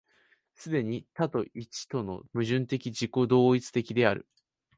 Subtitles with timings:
[0.55, 4.27] 既に多と一との矛盾的自己同一的である。